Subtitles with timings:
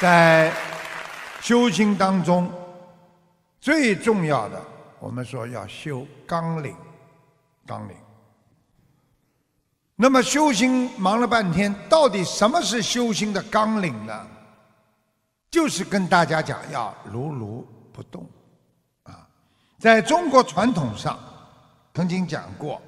[0.00, 0.52] 在
[1.40, 2.48] 修行当中，
[3.60, 4.62] 最重要的，
[5.00, 6.76] 我们说要修纲领，
[7.66, 7.96] 纲领。
[9.96, 14.26] 那么修行忙了半天，到底什么是修行的纲领呢？
[15.50, 18.24] 就是跟大家讲，要如如不动，
[19.02, 19.26] 啊，
[19.80, 21.18] 在中国传统上
[21.92, 22.80] 曾经讲过，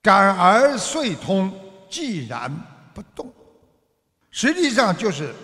[0.00, 1.52] 感而遂通，
[1.90, 2.50] 寂然
[2.94, 3.30] 不动，
[4.30, 5.34] 实际上就是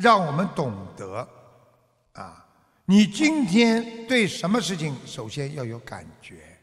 [0.00, 1.28] 让我们懂得，
[2.12, 2.46] 啊，
[2.86, 6.58] 你今天对什么事情，首先要有感觉，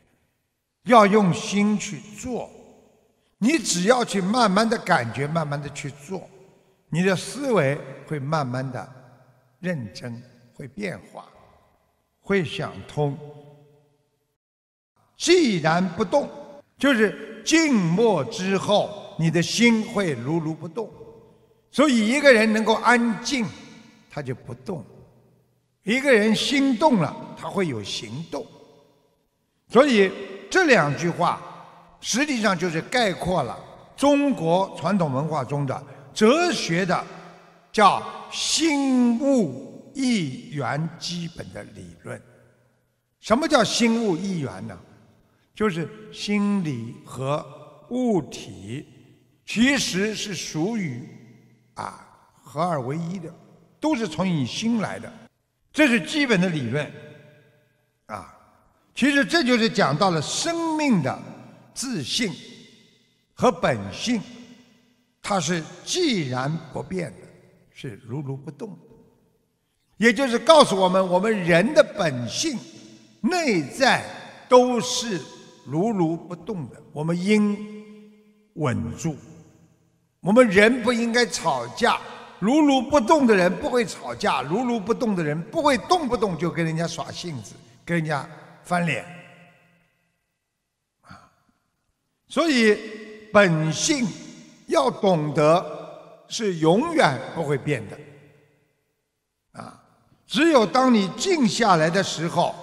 [0.85, 2.49] 要用心去做。
[3.37, 6.27] 你只要去慢慢的感觉，慢慢的去做，
[6.89, 7.77] 你的思维
[8.07, 8.91] 会慢慢的
[9.59, 10.19] 认真，
[10.55, 11.29] 会变化，
[12.19, 13.15] 会想通。
[15.15, 16.27] 既然不动，
[16.79, 20.89] 就是静默之后，你的心会如如不动。
[21.71, 23.45] 所以一个人能够安静，
[24.09, 24.81] 他就不动；
[25.83, 28.45] 一个人心动了，他会有行动。
[29.67, 30.11] 所以
[30.49, 31.41] 这两句话。
[31.99, 33.57] 实际上就是概括了
[33.97, 35.83] 中国传统文化中的
[36.13, 37.03] 哲学的
[37.71, 42.21] 叫心物一元基本的理论。
[43.19, 44.79] 什么叫心物一元呢？
[45.55, 47.43] 就是心理和
[47.89, 48.85] 物体
[49.43, 51.01] 其实是属于
[51.77, 52.05] 啊
[52.43, 53.33] 合二为一的，
[53.79, 55.09] 都是从你心来的，
[55.71, 56.91] 这是基本的理论
[58.07, 58.37] 啊。
[58.93, 61.17] 其实这就是讲到了生命的。
[61.77, 62.33] 自信
[63.35, 64.19] 和本性，
[65.21, 67.27] 它是既然不变的，
[67.71, 68.75] 是如如不动。
[69.97, 72.57] 也就是告诉我们，我们人的本性
[73.21, 74.03] 内在
[74.49, 75.21] 都是
[75.67, 76.81] 如如不动的。
[76.91, 77.55] 我们应
[78.55, 79.15] 稳住。
[80.21, 81.99] 我们人不应该吵架。
[82.39, 88.27] 如如不动的人不会吵架，如如不动的人不会动不动就跟人家耍性子，跟人家
[88.63, 89.03] 翻脸。
[91.01, 91.17] 啊
[92.29, 92.77] 所以，
[93.33, 94.07] 本性
[94.67, 97.97] 要懂得是永远不会变的，
[99.53, 99.81] 啊！
[100.27, 102.53] 只有当你静下来的时候，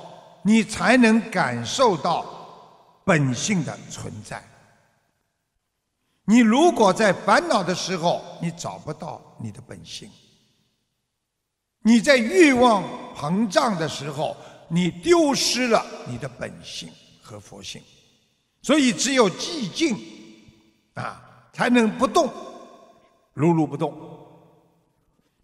[0.42, 2.24] 你才能感受到
[3.04, 4.40] 本性的存在。
[6.26, 10.08] 你如果在烦恼的时候，你找不到你的本性；
[11.82, 12.82] 你在欲望
[13.14, 14.34] 膨胀的时候，
[14.68, 16.88] 你丢失了你的本性
[17.22, 17.82] 和佛性。
[18.62, 19.94] 所以，只有寂静
[20.94, 22.32] 啊，才能不动，
[23.34, 23.92] 如如不动。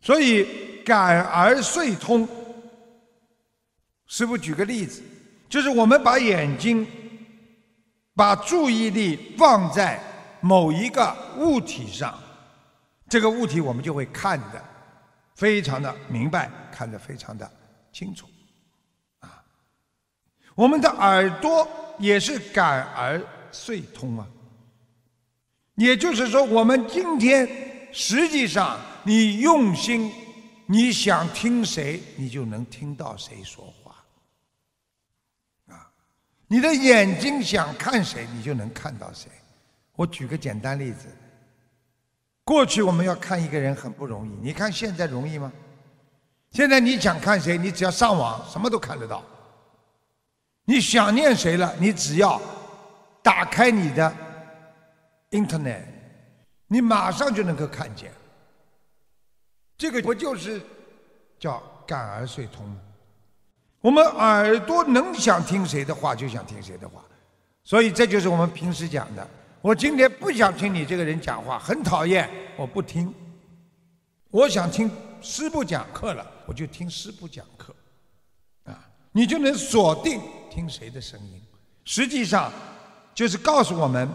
[0.01, 2.27] 所以，感而遂通。
[4.07, 5.03] 师傅举个例子，
[5.51, 6.87] 就是我们把眼睛、
[8.15, 10.03] 把注意力放在
[10.41, 12.19] 某一个物体上，
[13.09, 14.65] 这个物体我们就会看得
[15.35, 17.51] 非常的明白，看得非常的
[17.93, 18.27] 清楚。
[19.21, 19.45] 啊，
[20.55, 21.69] 我们的耳朵。
[22.01, 24.27] 也是感而遂通啊，
[25.75, 27.47] 也就是说，我们今天
[27.93, 30.11] 实际上，你用心，
[30.65, 34.03] 你想听谁，你就能听到谁说话，
[35.67, 35.93] 啊，
[36.49, 39.31] 你的眼睛想看谁，你就能看到谁。
[39.97, 41.07] 我举个简单例子，
[42.45, 45.53] 过去我们要看一个人很不容易，你看现在容易吗？
[46.53, 49.23] 现在你想看谁，你只要上网，什么都看得到。
[50.65, 51.75] 你想念谁了？
[51.79, 52.41] 你只要
[53.23, 54.13] 打开你的
[55.31, 55.85] Internet，
[56.67, 58.13] 你马上就能够看见。
[59.77, 60.61] 这个不就是
[61.39, 62.77] 叫感而遂通吗？
[63.81, 67.03] 我们耳朵能想听谁的话，就想听谁的话。
[67.65, 69.27] 所以这就是我们平时讲的：
[69.63, 73.13] 我今天不想听你这个人讲话，很讨厌，我不听。
[74.31, 74.91] 我想听
[75.21, 77.75] 师部讲课了，我就听师部讲课。
[78.65, 80.19] 啊，你就能锁定。
[80.51, 81.43] 听谁的声音？
[81.85, 82.51] 实际上，
[83.15, 84.09] 就是告诉我们，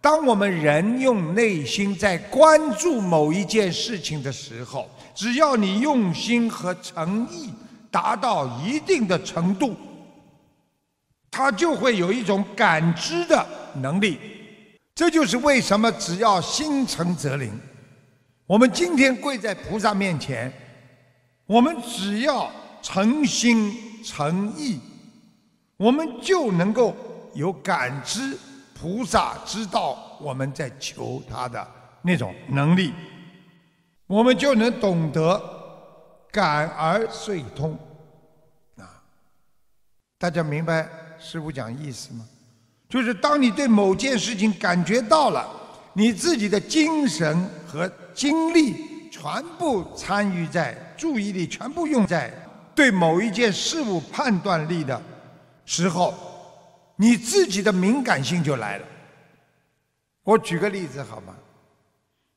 [0.00, 7.52] 当我们人用内心在关注某一件事情的时候，只要你用心和诚意
[7.90, 9.76] 达到一定的程度，
[11.30, 14.18] 它就会有一种感知的能力。
[15.02, 17.52] 这就是为什么只要心诚则灵。
[18.46, 20.52] 我们今天跪在菩萨面前，
[21.44, 22.48] 我们只要
[22.80, 24.78] 诚心诚意。
[25.76, 26.94] 我们就能够
[27.34, 28.38] 有感知
[28.80, 31.66] 菩萨知道我们在求他的
[32.02, 32.94] 那种能力，
[34.06, 35.42] 我们就能懂得
[36.30, 37.76] 感而遂通
[38.76, 39.02] 啊！
[40.16, 40.88] 大家明白
[41.18, 42.24] 师傅讲意思吗？
[42.92, 45.48] 就是当你对某件事情感觉到了，
[45.94, 52.30] 你自己的精神和精力全部参与在注意力全部用在
[52.74, 55.00] 对某一件事物判断力的
[55.64, 56.12] 时候，
[56.96, 58.84] 你自己的敏感性就来了。
[60.22, 61.34] 我举个例子好吗？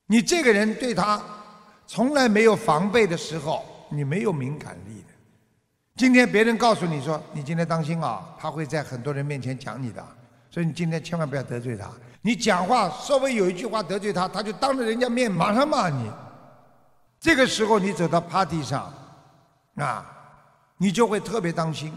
[0.08, 1.22] 你这个人对他
[1.86, 5.14] 从来没有防备的时候，你没有敏感力的。
[5.98, 10.02] 今天别人告诉你说，你今天当心啊，他会在很多人面前讲你的，
[10.56, 11.92] 所以你今天千万不要得罪他。
[12.22, 16.10] 你讲话稍微有一句话得罪他，他就当着人家面马上骂你。
[17.20, 18.94] 这个时候你走到 party 上，
[19.76, 20.10] 啊，
[20.78, 21.94] 你就会特别当心，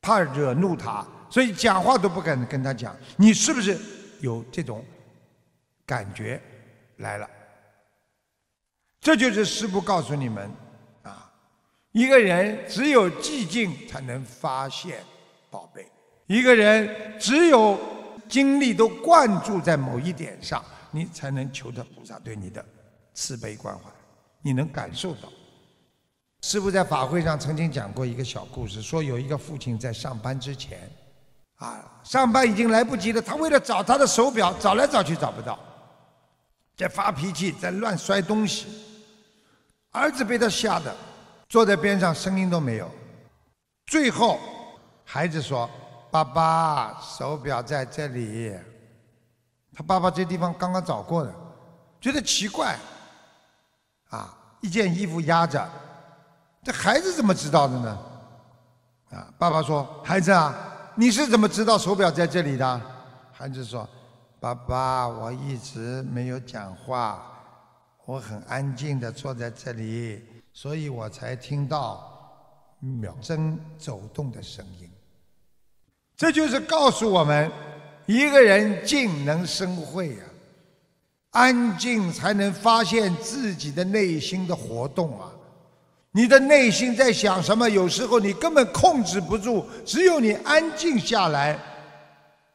[0.00, 2.96] 怕惹怒他，所以讲话都不敢跟他讲。
[3.18, 3.78] 你是不是
[4.20, 4.82] 有这种
[5.84, 6.40] 感觉
[6.96, 7.28] 来了？
[9.02, 10.50] 这就是师父告诉你们
[11.02, 11.30] 啊，
[11.92, 15.04] 一个人只有寂静才能发现
[15.50, 15.86] 宝贝，
[16.28, 17.76] 一个人只有。
[18.28, 22.62] 精力都灌注在某一点上，你才能求得菩萨对你的
[23.14, 23.84] 慈悲关怀，
[24.42, 25.32] 你能感受到。
[26.42, 30.78] 师父在法会上曾经讲过一个小故事，说有一个父亲在上班之前，
[31.54, 35.58] 啊，上班已经来不及了，他为了找他的手表，找来找去找不到，
[36.76, 38.66] 在发脾气，在乱摔东西，
[39.92, 40.94] 儿子被他吓得
[41.48, 42.90] 坐在边上，声音都没有。
[43.86, 44.38] 最后，
[45.02, 45.66] 孩子说。
[46.10, 48.56] 爸爸，手表在这里。
[49.74, 51.32] 他爸爸这地方刚刚找过的，
[52.00, 52.76] 觉得奇怪。
[54.10, 55.68] 啊，一件衣服压着，
[56.62, 57.98] 这孩子怎么知道的呢？
[59.10, 60.54] 啊，爸爸说：“孩子啊，
[60.94, 62.80] 你是怎么知道手表在这里的？”
[63.32, 63.88] 孩子说
[64.40, 67.22] ：“爸爸，我一直没有讲话，
[68.04, 72.10] 我很安静的坐在这里，所以我才听到
[72.80, 74.90] 秒针走动的声音。”
[76.18, 77.48] 这就是告诉我们，
[78.06, 80.26] 一个人静能生慧啊，
[81.30, 85.30] 安静才能发现自己的内心的活动啊。
[86.10, 87.70] 你的内心在想什么？
[87.70, 91.56] 有时候你根本控制不住，只有你安静下来，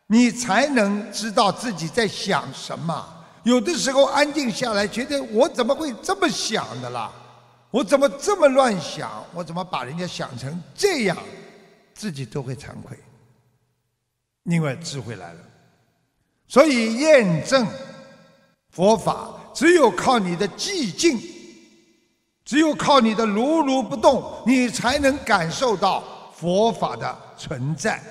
[0.07, 3.07] 你才能知道自己在想什么。
[3.43, 7.09] 有的时候安静下来，觉得我怎么会这么想的啦？
[7.71, 9.25] 我怎么这么乱想？
[9.33, 11.17] 我怎么把人家想成这样？
[11.93, 12.97] 自己都会惭愧。
[14.43, 15.39] 因为智慧来了，
[16.47, 17.65] 所以验证
[18.69, 21.17] 佛法只有靠你的寂静，
[22.43, 26.03] 只有靠你的如如不动，你才能感受到
[26.35, 28.01] 佛法的存在。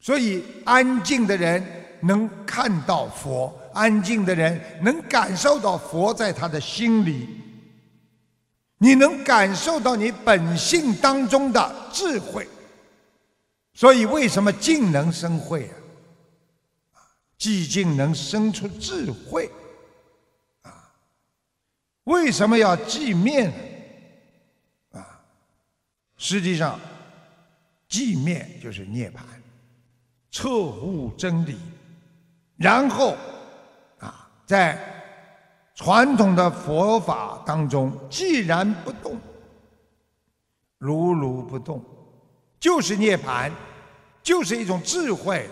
[0.00, 1.62] 所以安静的人
[2.00, 7.28] 能看到佛，安静的人能感受到佛在他的心里，
[8.78, 12.48] 你能感受到你本性当中的智慧。
[13.76, 15.68] 所以，为什么静能生慧
[16.94, 16.96] 啊？
[17.38, 19.50] 寂静能生出智慧
[20.62, 20.94] 啊？
[22.04, 24.98] 为什么要寂灭呢？
[24.98, 25.20] 啊？
[26.16, 26.80] 实际上，
[27.86, 29.18] 寂灭就是涅槃，
[30.30, 31.58] 彻悟真理，
[32.56, 33.14] 然后
[33.98, 34.78] 啊，在
[35.74, 39.20] 传统的佛法当中，寂然不动，
[40.78, 41.84] 如如不动。
[42.66, 43.48] 就是涅槃，
[44.24, 45.48] 就是一种智慧，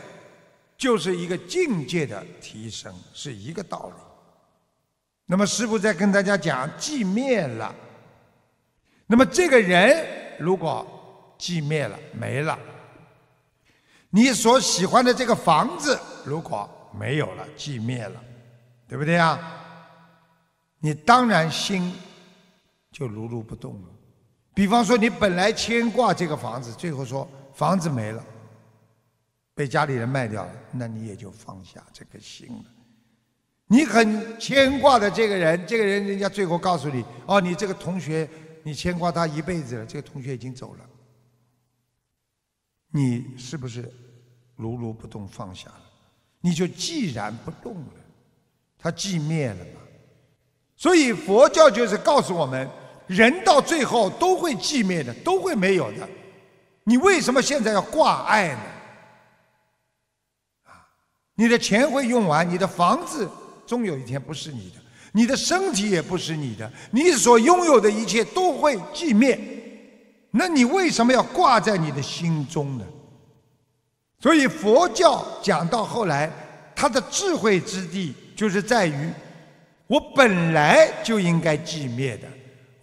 [0.77, 4.03] 就是一个境界的提升，是一个道理。
[5.25, 7.73] 那么师父在跟大家讲，寂灭了。
[9.07, 10.05] 那么这个人
[10.41, 10.85] 如果
[11.39, 12.59] 寂灭了，没了，
[14.11, 16.69] 你所喜欢的这个房子如果
[16.99, 18.21] 没有了，寂灭了，
[18.89, 19.39] 对不对呀？
[20.81, 21.95] 你当然心
[22.91, 23.89] 就如如不动了。
[24.55, 28.25] 比方说，你本来牵挂这个房子，最后说房子没了，
[29.53, 32.65] 被家里人卖掉了，那你也就放下这个心了。
[33.67, 38.29] 你很牵挂的这个人，这个人人家最后告诉你：哦，你这个同学，
[38.63, 40.85] 你牵挂他一辈子了，这个同学已经走了，
[42.93, 43.93] 你是不是
[44.55, 45.83] 如如不动放下了？
[46.41, 47.93] 你就寂然不动了，
[48.79, 49.81] 他寂灭了嘛。
[50.77, 52.71] 所以佛教就是告诉我们。
[53.07, 56.09] 人到最后都会寂灭的，都会没有的。
[56.85, 58.61] 你为什么现在要挂碍呢？
[60.65, 60.87] 啊，
[61.35, 63.29] 你的钱会用完，你的房子
[63.67, 64.77] 终有一天不是你的，
[65.13, 69.39] 你的身体也不是你的，你所拥有的一切都会寂灭。
[70.31, 72.85] 那你为什么要挂在你的心中呢？
[74.21, 76.31] 所以佛教讲到后来，
[76.75, 79.11] 它的智慧之地就是在于，
[79.87, 82.27] 我本来就应该寂灭的。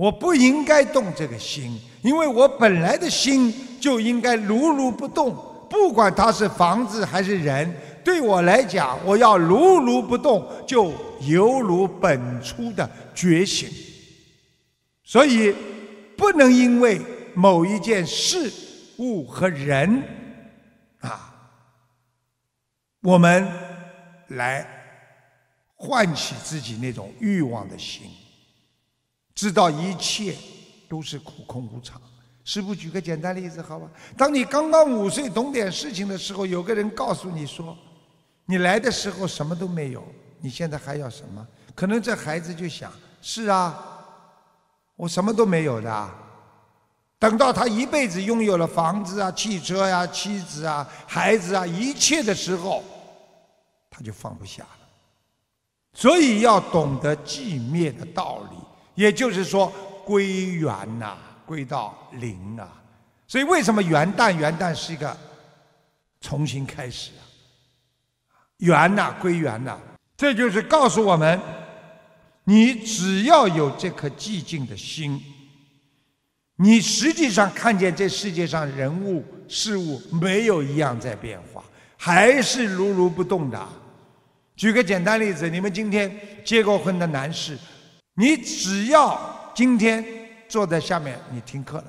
[0.01, 5.31] 我不应该动这个心，因为我本来的心就应该如如不动。
[5.69, 7.71] 不管它是房子还是人，
[8.03, 10.91] 对我来讲，我要如如不动，就
[11.27, 13.69] 犹如本初的觉醒。
[15.03, 15.53] 所以，
[16.17, 16.99] 不能因为
[17.35, 18.51] 某一件事
[18.97, 20.01] 物和人
[21.01, 21.31] 啊，
[23.03, 23.47] 我们
[24.29, 24.65] 来
[25.75, 28.01] 唤起自己那种欲望的心，
[29.41, 30.35] 知道一切
[30.87, 31.99] 都是苦空无常。
[32.43, 33.89] 师傅举个简单例子，好吧？
[34.15, 37.75] 当你刚刚五岁懂点事情的时候，有个人告诉你说
[38.45, 40.03] ：“你来的时候什么都没有，
[40.41, 41.43] 你现在还要什么？”
[41.73, 43.83] 可能这孩子就想：“是啊，
[44.95, 46.09] 我什么都没有的。”
[47.17, 52.83] 等到他一辈子拥有了房子啊、汽车呀、妻子啊、孩子啊一切的时候，
[53.89, 54.87] 他就放不下了。
[55.95, 58.57] 所以要懂得寂灭的道理，
[58.95, 59.67] 也就是说
[60.05, 61.17] 归元呐。
[61.43, 62.81] 归到零啊！
[63.27, 64.33] 所以为什么元旦？
[64.33, 65.17] 元旦是一个
[66.21, 67.27] 重新开始啊！
[68.59, 69.77] 元呐，归元呐，
[70.15, 71.37] 这就是告诉我们：
[72.45, 75.21] 你只要有这颗寂静的心，
[76.55, 81.61] 你实际上看见这世界上人物事物没有一样在变化，
[81.97, 83.67] 还是如如不动的。
[84.55, 86.09] 举个简单例子，你们今天
[86.45, 87.57] 结过婚的男士，
[88.21, 90.05] 你只要今天。
[90.47, 91.85] 坐在下面，你听课了。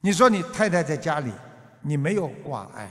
[0.00, 1.32] 你说你太太在家里，
[1.82, 2.88] 你没有挂碍。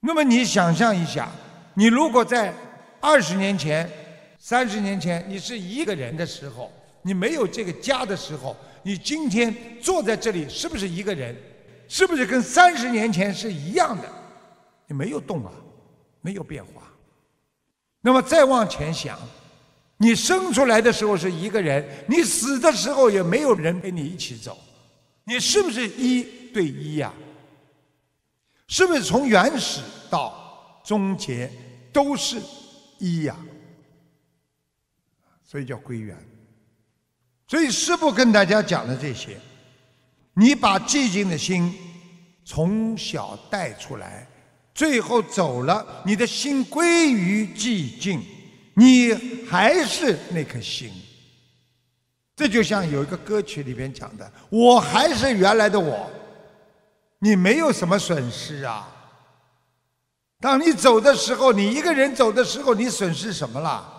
[0.00, 1.30] 那么你想象一下，
[1.72, 2.52] 你如果在
[3.00, 3.90] 二十年前、
[4.38, 6.70] 三十年前，你是一个人的时候，
[7.00, 11.34] 你没有这个家的时候，你今天坐在这里，是不是一个人？
[11.88, 14.06] 是不是跟三十年前是一样的？
[14.86, 15.50] 你没有动啊，
[16.20, 16.82] 没有变化。
[18.02, 19.18] 那么再往前想。
[20.04, 24.58] 你生出来的时候是一个人，你死的时候也没有人陪你一起走，
[25.24, 27.10] 你是不是一对一呀？
[28.68, 29.80] 是不是从原始
[30.10, 31.50] 到终结
[31.90, 32.38] 都是
[32.98, 33.34] 一呀？
[35.42, 36.14] 所以叫归元。
[37.48, 39.38] 所以师父跟大家讲的这些，
[40.34, 41.74] 你把寂静的心
[42.44, 44.28] 从小带出来，
[44.74, 48.20] 最后走了，你的心归于寂静。
[48.74, 49.14] 你
[49.48, 50.92] 还是那颗心，
[52.34, 56.10] 这就像有一个歌曲里边讲的：“我还是原来的我。”
[57.20, 58.88] 你没有什么损失啊。
[60.40, 63.90] 当你走的时候，你一个人走的时候，你损失什么了？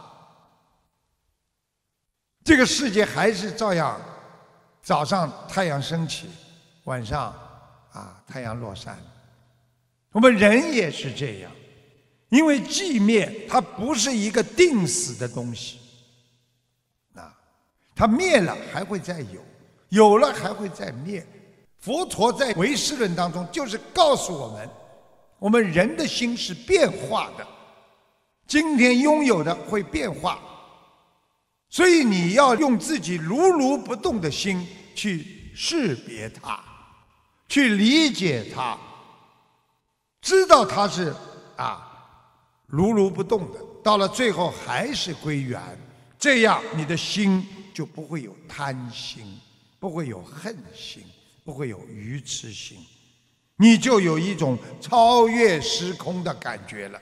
[2.43, 3.99] 这个世界还是照样，
[4.83, 6.29] 早上太阳升起，
[6.83, 7.33] 晚上
[7.91, 8.95] 啊太阳落山。
[10.11, 11.51] 我们人也是这样。
[12.29, 15.79] 因为寂灭，它不是一个定死的东西，
[17.13, 17.31] 啊，
[17.95, 19.41] 它灭了还会再有，
[19.89, 21.25] 有了还会再灭。
[21.79, 24.67] 佛陀在唯识论当中就是告诉我们，
[25.37, 27.47] 我们人的心是变化的，
[28.47, 30.39] 今天拥有的会变化，
[31.69, 36.59] 所以你要用自己如如不动的心去识别它，
[37.47, 38.75] 去理解它，
[40.21, 41.13] 知道它是
[41.55, 41.84] 啊。
[42.65, 45.61] 如如不动的，到了最后还是归元，
[46.17, 49.39] 这样你的心就不会有贪心，
[49.79, 51.03] 不会有恨心，
[51.43, 52.77] 不会有愚痴心，
[53.57, 56.99] 你就有一种超越时空的感觉了。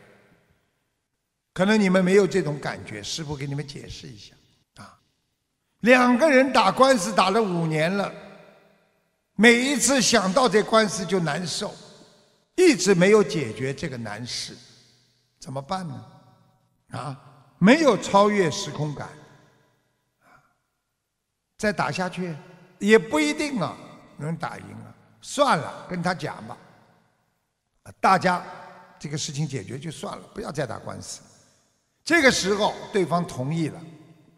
[1.53, 4.33] 可能你们没有这种感觉，师傅给你们解释一下
[4.81, 4.99] 啊。
[5.79, 8.11] 两个人打官司打了五年了，
[9.35, 11.73] 每一次想到这官司就难受，
[12.55, 14.57] 一直没有解决这个难事。
[15.43, 16.05] 怎么办呢？
[16.91, 17.19] 啊，
[17.57, 19.09] 没有超越时空感，
[21.57, 22.33] 再打下去
[22.79, 23.75] 也不一定啊，
[24.15, 24.95] 能打赢啊。
[25.21, 26.57] 算了，跟他讲吧，
[27.99, 28.41] 大家
[28.97, 31.21] 这个事情解决就算了，不要再打官司。
[32.05, 33.81] 这个时候对方同意了，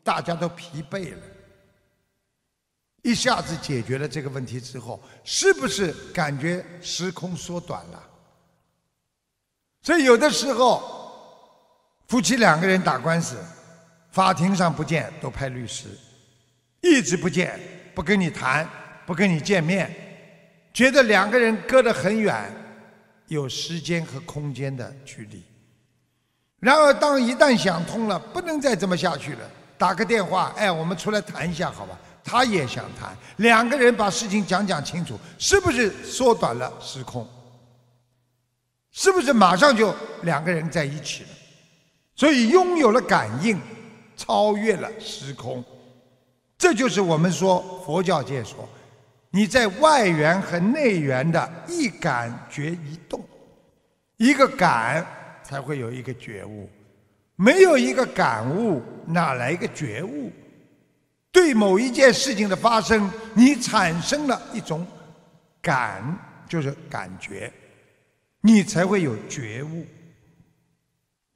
[0.04, 1.22] 大家都疲惫了，
[3.04, 8.10] 一下子解决了这个问题之后，是不是感觉时空缩短了？
[9.86, 10.92] 所以有的时候。
[12.08, 13.36] 夫妻两个人打官司，
[14.12, 15.88] 法庭上不见都派律师，
[16.82, 17.60] 一直不见，
[17.96, 18.70] 不跟你谈，
[19.08, 19.92] 不跟你见面，
[20.72, 22.54] 觉得两个人隔得很远，
[23.28, 25.44] 有时间和空间的距离。
[26.60, 31.98] 然而，当一旦想通了，不能再这么下去了，打个电话，哎，我们出来谈一下，好吧？
[32.24, 37.28] 他也想谈，两个人把事情讲讲清楚，是不是缩短了时空？
[38.98, 41.30] 是不是马上就两个人在一起了？
[42.16, 43.60] 所以拥有了感应，
[44.16, 45.62] 超越了时空，
[46.58, 48.68] 这就是我们说佛教界说，
[49.32, 53.22] 你在外缘和内缘的一感觉一动，
[54.16, 55.06] 一个感
[55.44, 56.70] 才会有一个觉悟，
[57.36, 60.32] 没有一个感悟，哪来一个觉悟？
[61.34, 64.88] 对某一件事情的发生，你产生了一种
[65.62, 66.02] 感，
[66.48, 67.52] 就是感觉，
[68.46, 69.84] 你才会有觉悟。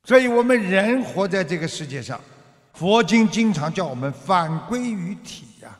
[0.03, 2.21] 所以我们人活在这个世界上，
[2.73, 5.75] 佛经经常叫我们返归于体呀，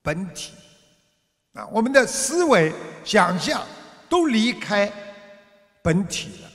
[0.00, 0.54] 本体
[1.52, 2.72] 啊，我们的思维、
[3.04, 3.62] 想象
[4.08, 4.90] 都离开
[5.82, 6.50] 本体了。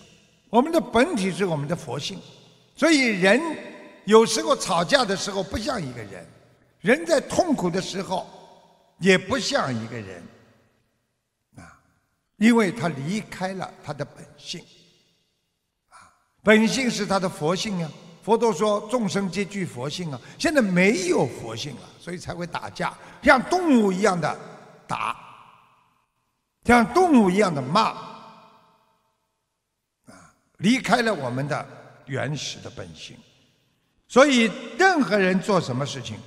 [0.49, 2.19] 我们的本体是我们的佛性，
[2.75, 3.39] 所以人
[4.05, 6.25] 有时候吵架的时候不像一个人。
[6.79, 8.27] 人在痛苦的时候，
[8.99, 10.23] 也不像一个人，
[12.37, 14.63] 因为他离开了他的本性，
[15.89, 16.09] 啊，
[16.43, 17.91] 本性是他的佛性啊。
[18.23, 24.37] 佛陀说众生皆具佛性啊，现在没有佛性了，所以才会打架，像动物一样的
[24.85, 25.15] 打，
[26.65, 27.81] 像动物一样的骂，
[30.07, 31.65] 啊，离开了我们的
[32.05, 33.15] 原始的本性，
[34.09, 36.17] 所以任何人做什么事情。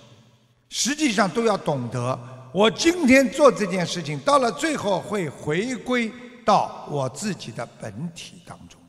[0.72, 2.18] 实际上都要懂得，
[2.52, 6.12] 我今天做这件事情，到了最后会回归
[6.44, 8.80] 到我自己的本体当中。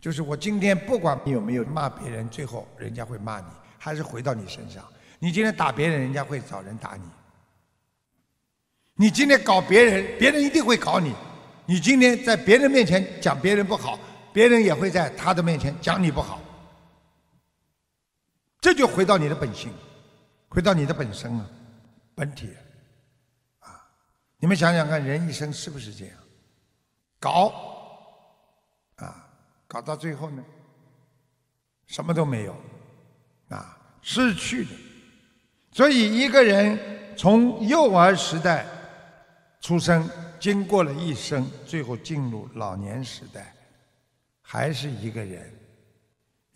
[0.00, 3.46] 就是我今天不管你有没有骂别人，最后人家会骂你，
[3.78, 4.84] 还是回到你身上。
[5.18, 7.02] 你今天打别人，人家会找人打你；
[8.94, 11.10] 你今天搞别人，别人一定会搞你；
[11.66, 13.98] 你今天在别人面前讲别人不好，
[14.32, 16.40] 别人也会在他的面前讲你不好。
[18.60, 19.70] 这就回到你的本性。
[20.48, 21.46] 回到你的本身啊，
[22.16, 22.50] 本体
[23.60, 23.86] 啊，
[24.38, 26.16] 你们想想看，人一生是不是这样？
[27.20, 27.52] 搞
[28.96, 29.28] 啊，
[29.68, 30.42] 搞到最后呢，
[31.86, 32.56] 什么都没有
[33.50, 34.70] 啊，失去的。
[35.70, 38.66] 所以一个人从幼儿时代
[39.60, 40.08] 出生，
[40.40, 43.54] 经过了一生，最后进入老年时代，
[44.40, 45.52] 还是一个人。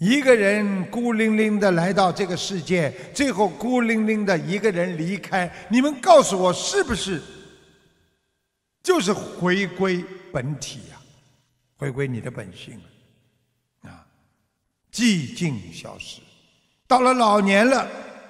[0.00, 5.52] 一个人孤零零的来到这个世界，最后孤零零的一个人离开。
[5.68, 7.20] 你们告诉我，是不是
[8.82, 10.96] 就是回归本体呀？
[11.76, 12.80] 回归你的本性
[13.82, 14.06] 啊！
[14.90, 16.22] 寂静消失，
[16.86, 17.86] 到了老年了，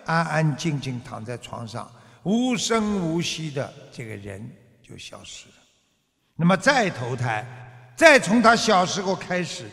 [0.07, 1.89] 安安静静躺在床上，
[2.25, 4.45] 无声无息的这个人
[4.83, 5.55] 就消失了。
[6.35, 7.47] 那么再投胎，
[7.95, 9.71] 再从他小时候开始。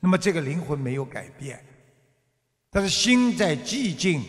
[0.00, 1.62] 那么这个灵魂没有改变，
[2.70, 4.24] 但是心在寂静，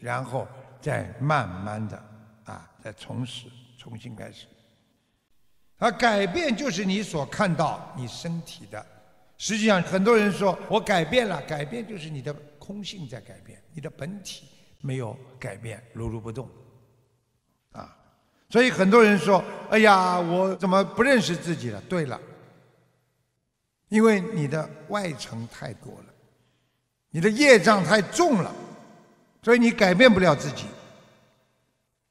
[0.00, 0.48] 然后
[0.80, 1.96] 再慢慢的
[2.44, 4.46] 啊，再重始，重新开始。
[5.76, 8.84] 而改变就是你所看到你身体的，
[9.36, 14.46] 实际上很多人说我改变了，改变就是你的空性在改变，你的本体
[14.80, 16.48] 没有改变，如如不动，
[17.72, 17.94] 啊，
[18.48, 21.78] 所以很多人说，哎呀，我怎么不认识自己了？
[21.82, 22.18] 对了。
[23.90, 26.14] 因为你的外层太多了，
[27.10, 28.54] 你的业障太重了，
[29.42, 30.66] 所以你改变不了自己，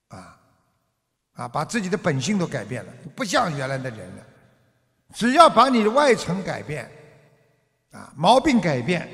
[0.10, 0.40] 啊，
[1.34, 4.26] 啊，把自己的本性都改变了，不像原来的人了。
[5.14, 6.92] 只要把你的外层改变，
[7.92, 9.08] 啊，毛病改变，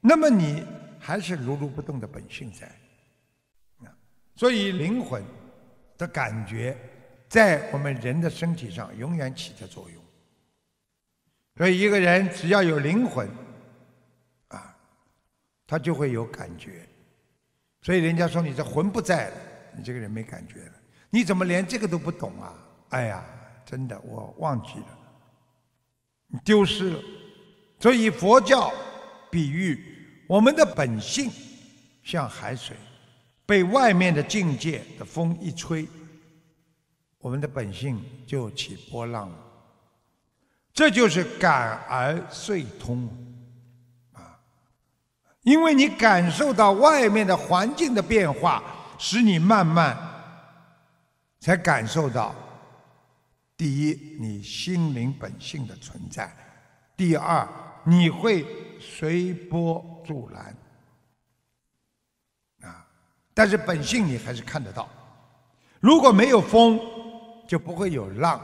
[0.00, 0.66] 那么你
[0.98, 2.66] 还是如如不动的本性在。
[3.86, 3.94] 啊，
[4.34, 5.22] 所以灵魂
[5.96, 6.76] 的感觉
[7.28, 9.99] 在我们人的身体上永远起着作用。
[11.60, 13.28] 所以，一个人只要有灵魂，
[14.48, 14.74] 啊，
[15.66, 16.88] 他就会有感觉。
[17.82, 19.36] 所以，人家说你这魂不在了，
[19.76, 20.72] 你这个人没感觉了。
[21.10, 22.54] 你怎么连这个都不懂啊？
[22.88, 23.22] 哎呀，
[23.66, 24.98] 真的，我忘记了，
[26.28, 27.02] 你丢失了。
[27.78, 28.72] 所以，佛教
[29.30, 31.30] 比喻我们的本性
[32.02, 32.74] 像海水，
[33.44, 35.86] 被外面的境界的风一吹，
[37.18, 39.49] 我们的本性就起波浪了。
[40.80, 43.06] 这就是感而遂通，
[44.14, 44.40] 啊，
[45.42, 48.62] 因为你感受到外面的环境的变化，
[48.96, 49.94] 使你慢慢
[51.38, 52.34] 才感受到：
[53.58, 56.24] 第一，你心灵本性的存在；
[56.96, 57.46] 第二，
[57.84, 58.46] 你会
[58.80, 60.56] 随波逐澜，
[62.62, 62.86] 啊，
[63.34, 64.88] 但是本性你还是看得到。
[65.78, 66.80] 如果没有风，
[67.46, 68.40] 就不会有浪。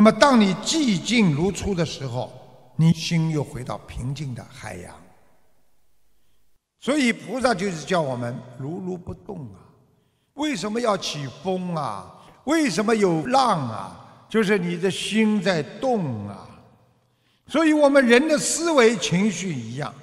[0.00, 2.32] 那么，当你寂静如初的时候，
[2.74, 4.96] 你心又回到平静的海洋。
[6.80, 9.60] 所以，菩萨就是叫我们如如不动啊。
[10.32, 12.10] 为什么要起风啊？
[12.44, 14.24] 为什么有浪啊？
[14.26, 16.48] 就是你的心在动啊。
[17.46, 19.94] 所以我们人的思维、情绪一样。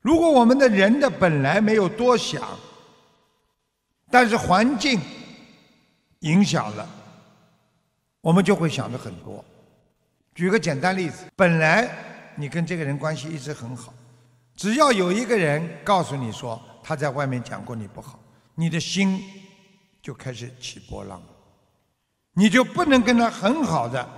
[0.00, 2.42] 如果我们的人的本来没有多想，
[4.10, 4.98] 但是环境
[6.20, 6.88] 影响了。
[8.22, 9.44] 我们就会想的很多。
[10.34, 11.90] 举个简单例子，本来
[12.36, 13.92] 你跟这个人关系一直很好，
[14.56, 18.18] 只要有一个人告诉你说他在外面讲过你不好，
[18.54, 19.22] 你的心
[20.00, 21.26] 就开始起波浪了，
[22.32, 24.08] 你就不能跟他很好的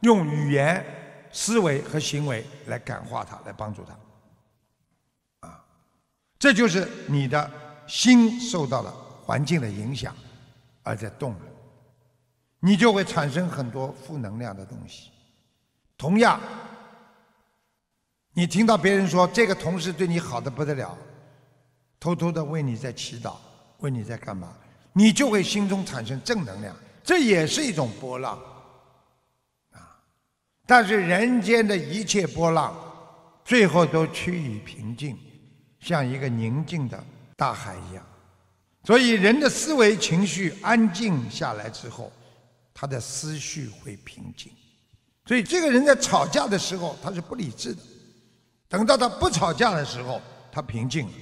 [0.00, 0.84] 用语言、
[1.32, 5.48] 思维和行为来感化他，来帮助他。
[5.48, 5.64] 啊，
[6.38, 7.50] 这就是你的
[7.86, 8.90] 心受到了
[9.24, 10.14] 环境的影响，
[10.82, 11.40] 而在动了，
[12.64, 15.10] 你就会产生很多负能量的东西。
[15.98, 16.40] 同样，
[18.32, 20.96] 你听到别人说这个同事对你好的不得了，
[22.00, 23.34] 偷偷的为你在祈祷，
[23.80, 24.50] 为你在干嘛，
[24.94, 28.38] 你就会心中产生正能量，这也是一种波浪，
[29.72, 30.00] 啊！
[30.66, 32.74] 但是人间的一切波浪，
[33.44, 35.18] 最后都趋于平静，
[35.80, 37.04] 像一个宁静的
[37.36, 38.02] 大海一样。
[38.84, 42.10] 所以，人的思维情绪安静下来之后，
[42.74, 44.52] 他的思绪会平静。
[45.26, 47.80] 所以，这个人在吵架的时候，他是不理智的；
[48.68, 50.20] 等到他不吵架的时候，
[50.52, 51.12] 他平静了，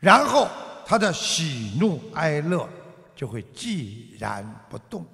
[0.00, 0.48] 然后
[0.84, 2.68] 他的喜怒哀乐
[3.14, 5.06] 就会寂然不动。